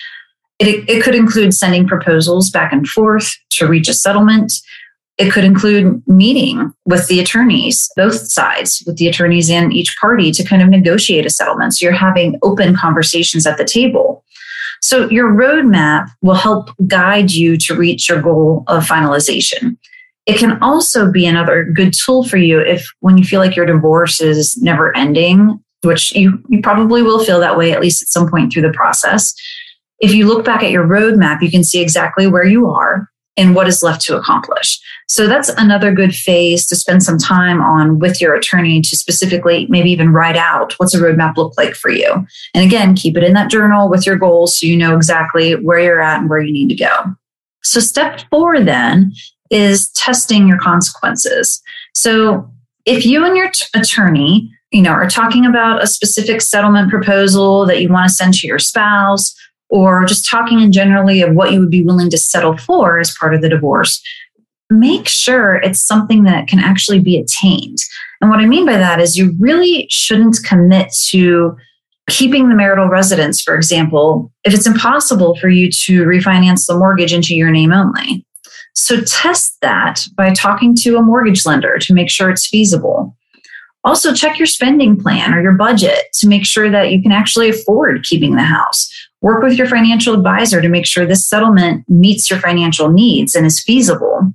It, 0.59 0.89
it 0.89 1.03
could 1.03 1.15
include 1.15 1.53
sending 1.53 1.87
proposals 1.87 2.49
back 2.49 2.73
and 2.73 2.87
forth 2.87 3.31
to 3.51 3.67
reach 3.67 3.87
a 3.87 3.93
settlement. 3.93 4.51
It 5.17 5.31
could 5.31 5.43
include 5.43 6.01
meeting 6.07 6.71
with 6.85 7.07
the 7.07 7.19
attorneys, 7.19 7.89
both 7.95 8.31
sides, 8.31 8.83
with 8.85 8.97
the 8.97 9.07
attorneys 9.07 9.49
and 9.49 9.73
each 9.73 9.95
party 9.99 10.31
to 10.31 10.43
kind 10.43 10.61
of 10.61 10.69
negotiate 10.69 11.25
a 11.25 11.29
settlement. 11.29 11.73
So 11.73 11.85
you're 11.85 11.93
having 11.93 12.39
open 12.43 12.75
conversations 12.75 13.45
at 13.45 13.57
the 13.57 13.65
table. 13.65 14.23
So 14.81 15.09
your 15.09 15.31
roadmap 15.31 16.09
will 16.21 16.35
help 16.35 16.69
guide 16.87 17.31
you 17.31 17.57
to 17.57 17.75
reach 17.75 18.09
your 18.09 18.21
goal 18.21 18.63
of 18.67 18.85
finalization. 18.85 19.77
It 20.27 20.37
can 20.37 20.61
also 20.61 21.09
be 21.09 21.25
another 21.25 21.63
good 21.63 21.93
tool 21.93 22.23
for 22.23 22.37
you 22.37 22.59
if 22.59 22.85
when 22.99 23.17
you 23.17 23.23
feel 23.23 23.39
like 23.39 23.55
your 23.55 23.65
divorce 23.65 24.19
is 24.21 24.57
never 24.61 24.95
ending, 24.95 25.63
which 25.83 26.15
you, 26.15 26.43
you 26.49 26.61
probably 26.61 27.01
will 27.01 27.23
feel 27.23 27.39
that 27.39 27.57
way 27.57 27.71
at 27.71 27.81
least 27.81 28.01
at 28.01 28.07
some 28.07 28.29
point 28.29 28.51
through 28.51 28.63
the 28.63 28.73
process. 28.73 29.33
If 29.99 30.13
you 30.13 30.27
look 30.27 30.45
back 30.45 30.63
at 30.63 30.71
your 30.71 30.85
roadmap, 30.85 31.41
you 31.41 31.49
can 31.49 31.63
see 31.63 31.81
exactly 31.81 32.27
where 32.27 32.45
you 32.45 32.67
are 32.67 33.09
and 33.37 33.53
what 33.53 33.67
is 33.67 33.83
left 33.83 34.01
to 34.01 34.17
accomplish. 34.17 34.79
So 35.07 35.27
that's 35.27 35.49
another 35.49 35.93
good 35.93 36.13
phase 36.13 36.65
to 36.67 36.75
spend 36.75 37.03
some 37.03 37.19
time 37.19 37.61
on 37.61 37.99
with 37.99 38.19
your 38.19 38.33
attorney 38.33 38.81
to 38.81 38.97
specifically 38.97 39.67
maybe 39.69 39.91
even 39.91 40.11
write 40.11 40.35
out 40.35 40.73
what's 40.77 40.95
a 40.95 40.99
roadmap 40.99 41.37
look 41.37 41.53
like 41.57 41.75
for 41.75 41.89
you. 41.89 42.25
And 42.53 42.65
again, 42.65 42.95
keep 42.95 43.15
it 43.15 43.23
in 43.23 43.33
that 43.33 43.51
journal 43.51 43.89
with 43.89 44.05
your 44.05 44.17
goals 44.17 44.59
so 44.59 44.65
you 44.65 44.75
know 44.75 44.95
exactly 44.95 45.53
where 45.53 45.79
you're 45.79 46.01
at 46.01 46.19
and 46.19 46.29
where 46.29 46.41
you 46.41 46.51
need 46.51 46.69
to 46.69 46.75
go. 46.75 47.15
So 47.63 47.79
step 47.79 48.21
four 48.29 48.59
then 48.61 49.13
is 49.49 49.91
testing 49.91 50.47
your 50.47 50.59
consequences. 50.59 51.61
So 51.93 52.51
if 52.85 53.05
you 53.05 53.23
and 53.23 53.37
your 53.37 53.49
t- 53.49 53.65
attorney, 53.75 54.51
you 54.71 54.81
know, 54.81 54.91
are 54.91 55.09
talking 55.09 55.45
about 55.45 55.81
a 55.81 55.87
specific 55.87 56.41
settlement 56.41 56.89
proposal 56.89 57.65
that 57.65 57.81
you 57.81 57.89
want 57.89 58.07
to 58.07 58.13
send 58.13 58.33
to 58.35 58.47
your 58.47 58.59
spouse, 58.59 59.33
or 59.69 60.05
just 60.05 60.29
talking 60.29 60.61
in 60.61 60.71
generally 60.71 61.21
of 61.21 61.33
what 61.33 61.51
you 61.51 61.59
would 61.59 61.69
be 61.69 61.83
willing 61.83 62.09
to 62.09 62.17
settle 62.17 62.57
for 62.57 62.99
as 62.99 63.15
part 63.17 63.33
of 63.33 63.41
the 63.41 63.49
divorce, 63.49 64.01
make 64.69 65.07
sure 65.07 65.55
it's 65.55 65.79
something 65.79 66.23
that 66.23 66.47
can 66.47 66.59
actually 66.59 66.99
be 66.99 67.17
attained. 67.17 67.77
And 68.21 68.29
what 68.29 68.39
I 68.39 68.45
mean 68.45 68.65
by 68.65 68.77
that 68.77 68.99
is 68.99 69.17
you 69.17 69.35
really 69.39 69.87
shouldn't 69.89 70.37
commit 70.45 70.93
to 71.09 71.55
keeping 72.09 72.47
the 72.47 72.55
marital 72.55 72.87
residence, 72.87 73.41
for 73.41 73.55
example, 73.55 74.31
if 74.45 74.53
it's 74.53 74.67
impossible 74.67 75.35
for 75.35 75.49
you 75.49 75.69
to 75.69 76.05
refinance 76.05 76.65
the 76.65 76.77
mortgage 76.77 77.13
into 77.13 77.35
your 77.35 77.51
name 77.51 77.73
only. 77.73 78.25
So 78.73 79.01
test 79.01 79.57
that 79.61 80.05
by 80.15 80.33
talking 80.33 80.75
to 80.77 80.95
a 80.95 81.01
mortgage 81.01 81.45
lender 81.45 81.77
to 81.79 81.93
make 81.93 82.09
sure 82.09 82.29
it's 82.29 82.47
feasible. 82.47 83.16
Also, 83.87 84.13
check 84.13 84.37
your 84.37 84.45
spending 84.45 84.97
plan 84.97 85.33
or 85.33 85.41
your 85.41 85.53
budget 85.53 85.97
to 86.15 86.27
make 86.27 86.45
sure 86.45 86.69
that 86.69 86.91
you 86.91 87.01
can 87.01 87.13
actually 87.13 87.47
afford 87.47 88.03
keeping 88.03 88.35
the 88.35 88.41
house. 88.41 88.91
Work 89.21 89.41
with 89.41 89.53
your 89.53 89.65
financial 89.65 90.13
advisor 90.13 90.61
to 90.61 90.67
make 90.67 90.85
sure 90.85 91.05
this 91.05 91.25
settlement 91.25 91.85
meets 91.87 92.29
your 92.29 92.37
financial 92.41 92.91
needs 92.91 93.33
and 93.33 93.45
is 93.45 93.63
feasible. 93.63 94.33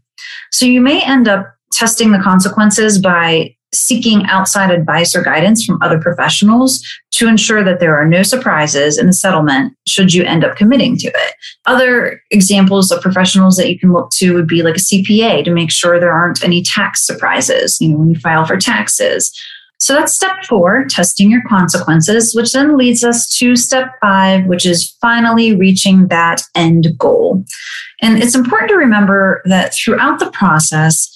So 0.53 0.65
you 0.65 0.81
may 0.81 1.03
end 1.03 1.29
up 1.29 1.55
testing 1.71 2.13
the 2.13 2.19
consequences 2.19 2.99
by 2.99 3.55
seeking 3.75 4.25
outside 4.26 4.71
advice 4.71 5.14
or 5.14 5.23
guidance 5.23 5.64
from 5.64 5.81
other 5.83 5.99
professionals 5.99 6.85
to 7.12 7.26
ensure 7.26 7.64
that 7.64 7.81
there 7.81 7.97
are 7.97 8.07
no 8.07 8.23
surprises 8.23 8.99
in 8.99 9.07
the 9.07 9.12
settlement 9.12 9.76
should 9.87 10.12
you 10.12 10.25
end 10.25 10.45
up 10.45 10.57
committing 10.57 10.97
to 10.97 11.09
it. 11.09 11.35
Other 11.67 12.23
examples 12.31 12.91
of 12.91 13.02
professionals 13.02 13.57
that 13.57 13.71
you 13.71 13.79
can 13.79 13.93
look 13.93 14.11
to 14.12 14.35
would 14.35 14.47
be 14.47 14.62
like 14.62 14.76
a 14.76 14.81
CPA 14.81 15.45
to 15.45 15.50
make 15.50 15.71
sure 15.71 15.99
there 15.99 16.12
aren't 16.12 16.45
any 16.45 16.62
tax 16.62 17.07
surprises, 17.07 17.81
you 17.81 17.88
know, 17.88 17.99
when 17.99 18.11
you 18.11 18.19
file 18.19 18.45
for 18.45 18.57
taxes 18.57 19.33
so 19.83 19.95
that's 19.95 20.12
step 20.12 20.45
four, 20.49 20.85
testing 20.88 21.29
your 21.29 21.43
consequences, 21.49 22.37
which 22.37 22.52
then 22.52 22.79
leads 22.79 23.02
us 23.02 23.29
to 23.38 23.57
step 23.57 23.88
five, 24.00 24.47
which 24.47 24.64
is 24.64 24.97
finally 25.00 25.57
reaching 25.57 26.07
that 26.07 26.41
end 26.55 26.87
goal. 26.97 27.45
And 28.00 28.23
it's 28.23 28.37
important 28.37 28.71
to 28.71 28.76
remember 28.76 29.43
that 29.47 29.75
throughout 29.75 30.21
the 30.21 30.31
process, 30.31 31.11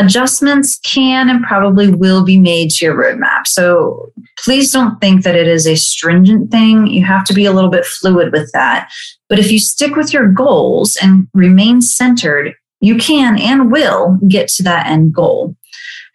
adjustments 0.00 0.78
can 0.80 1.28
and 1.28 1.44
probably 1.44 1.92
will 1.92 2.24
be 2.24 2.38
made 2.38 2.70
to 2.70 2.84
your 2.84 2.94
roadmap. 2.94 3.46
So 3.46 4.12
please 4.38 4.72
don't 4.72 4.98
think 5.00 5.22
that 5.24 5.36
it 5.36 5.46
is 5.46 5.66
a 5.66 5.76
stringent 5.76 6.50
thing. 6.50 6.86
You 6.86 7.04
have 7.04 7.24
to 7.26 7.34
be 7.34 7.44
a 7.44 7.52
little 7.52 7.70
bit 7.70 7.84
fluid 7.84 8.32
with 8.32 8.50
that. 8.52 8.90
But 9.28 9.38
if 9.38 9.52
you 9.52 9.58
stick 9.58 9.96
with 9.96 10.12
your 10.12 10.26
goals 10.26 10.96
and 11.02 11.28
remain 11.34 11.82
centered, 11.82 12.54
you 12.80 12.96
can 12.96 13.38
and 13.38 13.70
will 13.70 14.18
get 14.26 14.48
to 14.48 14.62
that 14.62 14.86
end 14.86 15.12
goal. 15.14 15.54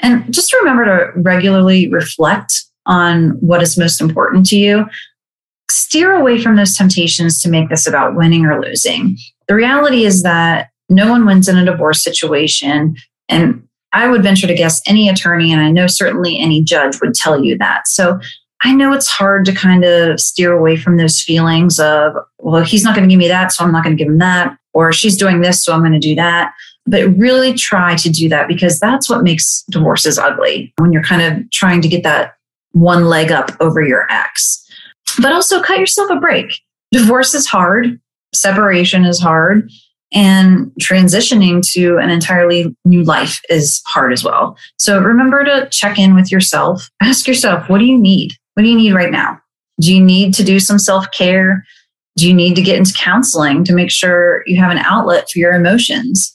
And 0.01 0.33
just 0.33 0.53
remember 0.53 0.85
to 0.85 1.19
regularly 1.21 1.87
reflect 1.89 2.65
on 2.85 3.29
what 3.39 3.61
is 3.61 3.77
most 3.77 4.01
important 4.01 4.45
to 4.47 4.57
you. 4.57 4.85
Steer 5.69 6.13
away 6.13 6.41
from 6.41 6.55
those 6.55 6.75
temptations 6.75 7.41
to 7.41 7.49
make 7.49 7.69
this 7.69 7.87
about 7.87 8.15
winning 8.15 8.45
or 8.45 8.61
losing. 8.61 9.17
The 9.47 9.55
reality 9.55 10.05
is 10.05 10.23
that 10.23 10.69
no 10.89 11.09
one 11.09 11.25
wins 11.25 11.47
in 11.47 11.57
a 11.57 11.65
divorce 11.65 12.03
situation. 12.03 12.95
And 13.29 13.67
I 13.95 14.07
would 14.07 14.21
venture 14.21 14.47
to 14.47 14.53
guess 14.53 14.81
any 14.87 15.09
attorney, 15.09 15.51
and 15.51 15.61
I 15.61 15.71
know 15.71 15.87
certainly 15.87 16.37
any 16.37 16.63
judge 16.63 17.01
would 17.01 17.13
tell 17.13 17.43
you 17.43 17.57
that. 17.57 17.87
So 17.87 18.19
I 18.61 18.73
know 18.73 18.93
it's 18.93 19.07
hard 19.07 19.45
to 19.45 19.53
kind 19.53 19.83
of 19.83 20.19
steer 20.19 20.53
away 20.53 20.77
from 20.77 20.97
those 20.97 21.21
feelings 21.21 21.79
of, 21.79 22.13
well, 22.39 22.63
he's 22.63 22.83
not 22.83 22.95
going 22.95 23.07
to 23.07 23.11
give 23.11 23.19
me 23.19 23.27
that, 23.27 23.51
so 23.51 23.63
I'm 23.63 23.71
not 23.71 23.83
going 23.83 23.97
to 23.97 24.01
give 24.01 24.11
him 24.11 24.19
that, 24.19 24.57
or 24.73 24.93
she's 24.93 25.17
doing 25.17 25.41
this, 25.41 25.63
so 25.63 25.73
I'm 25.73 25.81
going 25.81 25.93
to 25.93 25.99
do 25.99 26.15
that 26.15 26.53
but 26.85 27.05
really 27.17 27.53
try 27.53 27.95
to 27.95 28.09
do 28.09 28.29
that 28.29 28.47
because 28.47 28.79
that's 28.79 29.09
what 29.09 29.23
makes 29.23 29.63
divorces 29.69 30.19
ugly 30.19 30.73
when 30.77 30.91
you're 30.91 31.03
kind 31.03 31.21
of 31.21 31.49
trying 31.51 31.81
to 31.81 31.87
get 31.87 32.03
that 32.03 32.35
one 32.71 33.05
leg 33.05 33.31
up 33.31 33.51
over 33.59 33.81
your 33.81 34.05
ex. 34.11 34.61
But 35.19 35.31
also 35.31 35.61
cut 35.61 35.79
yourself 35.79 36.11
a 36.11 36.17
break. 36.17 36.59
Divorce 36.91 37.33
is 37.33 37.47
hard, 37.47 37.99
separation 38.33 39.05
is 39.05 39.19
hard, 39.19 39.69
and 40.15 40.71
transitioning 40.79 41.61
to 41.73 41.97
an 41.97 42.09
entirely 42.09 42.73
new 42.85 43.03
life 43.03 43.41
is 43.49 43.83
hard 43.85 44.13
as 44.13 44.23
well. 44.23 44.57
So 44.77 44.99
remember 44.99 45.43
to 45.43 45.67
check 45.71 45.99
in 45.99 46.15
with 46.15 46.31
yourself. 46.31 46.89
Ask 47.01 47.27
yourself, 47.27 47.69
what 47.69 47.79
do 47.79 47.85
you 47.85 47.97
need? 47.97 48.31
What 48.53 48.63
do 48.63 48.69
you 48.69 48.77
need 48.77 48.93
right 48.93 49.11
now? 49.11 49.39
Do 49.81 49.93
you 49.93 50.01
need 50.01 50.33
to 50.35 50.43
do 50.43 50.61
some 50.61 50.79
self 50.79 51.11
care? 51.11 51.65
Do 52.15 52.25
you 52.27 52.33
need 52.33 52.55
to 52.55 52.61
get 52.61 52.77
into 52.77 52.93
counseling 52.93 53.65
to 53.65 53.73
make 53.73 53.91
sure 53.91 54.43
you 54.47 54.57
have 54.57 54.71
an 54.71 54.77
outlet 54.77 55.29
for 55.29 55.39
your 55.39 55.51
emotions? 55.51 56.33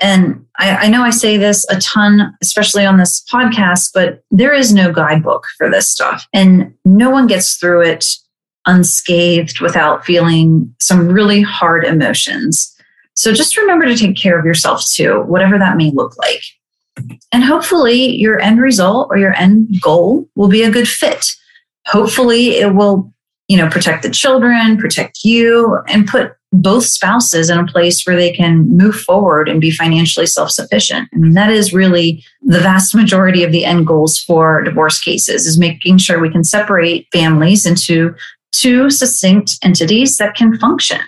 And 0.00 0.46
I, 0.58 0.86
I, 0.86 0.88
know 0.88 1.02
I 1.02 1.10
say 1.10 1.36
this 1.36 1.66
a 1.68 1.78
ton, 1.78 2.34
especially 2.40 2.86
on 2.86 2.96
this 2.96 3.22
podcast, 3.30 3.90
but 3.92 4.22
there 4.30 4.54
is 4.54 4.72
no 4.72 4.90
guidebook 4.90 5.44
for 5.58 5.70
this 5.70 5.90
stuff. 5.90 6.26
And 6.32 6.72
no 6.86 7.10
one 7.10 7.26
gets 7.26 7.56
through 7.56 7.82
it 7.82 8.06
unscathed 8.64 9.60
without 9.60 10.06
feeling 10.06 10.74
some 10.80 11.08
really 11.08 11.42
hard 11.42 11.84
emotions. 11.84 12.74
So 13.14 13.32
just 13.32 13.56
remember 13.56 13.86
to 13.86 13.96
take 13.96 14.16
care 14.16 14.38
of 14.38 14.44
yourself 14.44 14.84
too, 14.88 15.22
whatever 15.22 15.58
that 15.58 15.76
may 15.76 15.90
look 15.90 16.16
like. 16.18 16.42
And 17.32 17.44
hopefully, 17.44 18.16
your 18.16 18.40
end 18.40 18.60
result 18.60 19.08
or 19.10 19.18
your 19.18 19.34
end 19.34 19.80
goal 19.80 20.28
will 20.34 20.48
be 20.48 20.62
a 20.62 20.70
good 20.70 20.88
fit. 20.88 21.26
Hopefully, 21.86 22.56
it 22.56 22.74
will 22.74 23.12
you 23.48 23.56
know 23.56 23.68
protect 23.68 24.02
the 24.02 24.10
children 24.10 24.76
protect 24.76 25.24
you 25.24 25.78
and 25.88 26.06
put 26.06 26.32
both 26.52 26.84
spouses 26.84 27.48
in 27.48 27.58
a 27.58 27.66
place 27.66 28.04
where 28.04 28.16
they 28.16 28.32
can 28.32 28.68
move 28.76 28.96
forward 28.96 29.48
and 29.48 29.60
be 29.60 29.70
financially 29.70 30.26
self 30.26 30.50
sufficient. 30.50 31.08
I 31.14 31.18
mean, 31.18 31.32
that 31.34 31.50
is 31.50 31.72
really 31.72 32.24
the 32.42 32.58
vast 32.58 32.94
majority 32.94 33.44
of 33.44 33.52
the 33.52 33.64
end 33.64 33.86
goals 33.86 34.18
for 34.18 34.62
divorce 34.62 35.00
cases 35.00 35.46
is 35.46 35.58
making 35.58 35.98
sure 35.98 36.18
we 36.18 36.30
can 36.30 36.44
separate 36.44 37.06
families 37.12 37.66
into 37.66 38.14
two 38.52 38.90
succinct 38.90 39.58
entities 39.62 40.18
that 40.18 40.34
can 40.34 40.58
function 40.58 41.00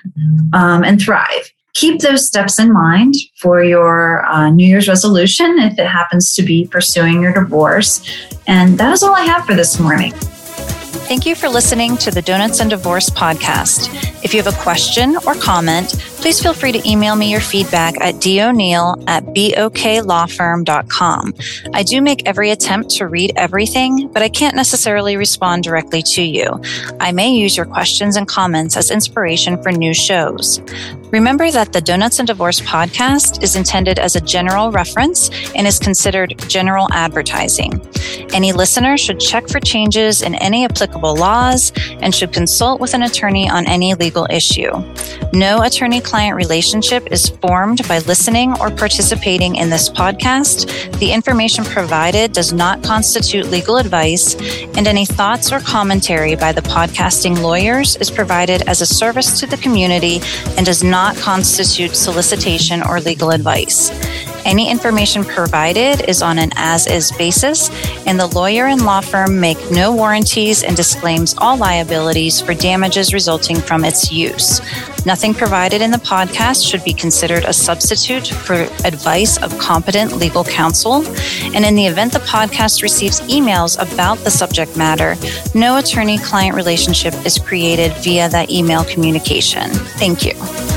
um, 0.53 0.85
and 0.85 1.01
thrive. 1.01 1.52
Keep 1.75 2.01
those 2.01 2.27
steps 2.27 2.59
in 2.59 2.73
mind 2.73 3.15
for 3.37 3.63
your 3.65 4.25
uh, 4.27 4.51
New 4.51 4.67
Year's 4.67 4.89
resolution 4.89 5.59
if 5.59 5.79
it 5.79 5.87
happens 5.87 6.35
to 6.35 6.43
be 6.43 6.67
pursuing 6.67 7.23
your 7.23 7.33
divorce. 7.33 8.03
And 8.47 8.79
that 8.79 8.93
is 8.93 9.03
all 9.03 9.15
I 9.15 9.23
have 9.23 9.47
for 9.47 9.55
this 9.55 9.81
morning. 9.81 10.13
Thank 10.13 11.27
you 11.27 11.35
for 11.35 11.49
listening 11.49 11.97
to 11.99 12.11
the 12.11 12.23
Donuts 12.23 12.61
and 12.61 12.71
Divorce 12.71 13.11
podcast. 13.11 13.89
If 14.25 14.33
you 14.33 14.43
have 14.43 14.55
a 14.55 14.63
question 14.63 15.17
or 15.27 15.35
comment, 15.35 15.95
please 16.23 16.41
feel 16.41 16.55
free 16.55 16.71
to 16.71 16.89
email 16.89 17.17
me 17.17 17.29
your 17.29 17.41
feedback 17.41 18.01
at 18.01 18.21
doneal 18.21 18.95
at 19.09 19.25
boklawfirm.com. 19.25 21.35
I 21.75 21.83
do 21.83 22.01
make 22.01 22.29
every 22.29 22.53
attempt 22.53 22.91
to 22.91 23.09
read 23.09 23.33
everything, 23.35 24.07
but 24.07 24.23
I 24.23 24.29
can't 24.29 24.55
necessarily 24.55 25.17
respond 25.17 25.65
directly 25.65 26.01
to 26.15 26.23
you. 26.23 26.63
I 27.01 27.11
may 27.11 27.33
use 27.33 27.57
your 27.57 27.67
questions 27.67 28.15
and 28.15 28.29
comments 28.29 28.77
as 28.77 28.93
inspiration 28.93 29.61
for 29.65 29.73
new 29.73 29.93
shows. 29.93 30.61
Remember 31.11 31.51
that 31.51 31.73
the 31.73 31.81
Donuts 31.81 32.21
and 32.21 32.29
Divorce 32.29 32.61
podcast 32.61 33.43
is 33.43 33.57
intended 33.57 33.99
as 33.99 34.15
a 34.15 34.21
general 34.21 34.71
reference 34.71 35.29
and 35.55 35.67
is 35.67 35.81
considered 35.81 36.37
general 36.49 36.87
advertising. 36.93 37.85
Any 38.33 38.53
listener 38.53 38.97
should 38.97 39.21
check 39.21 39.49
for 39.49 39.61
changes 39.61 40.23
in 40.23 40.35
any 40.37 40.65
applicable 40.65 41.17
laws 41.17 41.73
and 42.01 42.15
should 42.15 42.33
consult 42.33 42.81
with 42.81 42.95
an 42.95 43.03
attorney 43.03 43.51
on 43.51 43.67
any 43.67 43.95
legal 43.95 44.27
issue. 44.31 44.71
No 45.35 45.63
attorney 45.63 46.01
client 46.13 46.37
relationship 46.37 47.11
is 47.11 47.31
formed 47.41 47.89
by 47.89 47.99
listening 48.01 48.53
or 48.61 48.69
participating 48.69 49.57
in 49.57 49.71
this 49.71 49.89
podcast. 49.89 50.69
The 50.99 51.11
information 51.11 51.65
provided 51.65 52.35
does 52.35 52.53
not 52.53 52.85
constitute 52.85 53.47
legal 53.47 53.79
advice, 53.79 54.35
and 54.77 54.87
any 54.87 55.07
thoughts 55.07 55.53
or 55.53 55.61
commentary 55.61 56.37
by 56.37 56.53
the 56.53 56.61
podcasting 56.61 57.41
lawyers 57.41 57.97
is 57.97 58.11
provided 58.11 58.61
as 58.69 58.83
a 58.83 58.87
service 58.87 59.41
to 59.41 59.47
the 59.47 59.57
community 59.57 60.21
and 60.59 60.67
does 60.67 60.85
not 60.85 61.17
constitute 61.17 61.97
solicitation 61.97 62.83
or 62.83 63.01
legal 63.01 63.31
advice. 63.31 63.89
Any 64.45 64.71
information 64.71 65.25
provided 65.25 66.09
is 66.09 66.23
on 66.23 66.39
an 66.39 66.51
as 66.57 66.87
is 66.87 67.13
basis, 67.13 67.71
and 68.07 68.19
the 68.19 68.27
lawyer 68.27 68.67
and 68.67 68.85
law 68.85 69.01
firm 69.01 69.39
make 69.39 69.59
no 69.71 69.95
warranties 69.95 70.63
and 70.63 70.77
disclaims 70.77 71.35
all 71.39 71.57
liabilities 71.57 72.41
for 72.41 72.55
damages 72.55 73.15
resulting 73.15 73.57
from 73.57 73.85
its 73.85 74.11
use. 74.11 74.61
Nothing 75.05 75.35
provided 75.35 75.83
in 75.83 75.91
the 75.91 75.99
podcast 75.99 76.69
should 76.69 76.85
be 76.85 76.93
considered 76.93 77.45
a 77.45 77.53
substitute 77.53 78.29
for 78.29 78.55
advice 78.85 79.37
of 79.43 79.57
competent 79.59 80.17
legal 80.17 80.45
counsel. 80.45 81.05
And 81.55 81.65
in 81.65 81.75
the 81.75 81.87
event 81.87 82.13
the 82.13 82.21
podcast 82.21 82.83
receives 82.83 83.21
emails 83.23 83.81
about 83.81 84.19
the 84.19 84.31
subject 84.31 84.77
matter, 84.77 85.17
no 85.55 85.79
attorney 85.79 86.19
client 86.19 86.55
relationship 86.55 87.15
is 87.27 87.39
created 87.39 87.93
via 87.99 88.29
that 88.29 88.51
email 88.51 88.85
communication. 88.85 89.71
Thank 89.71 90.25
you. 90.25 90.72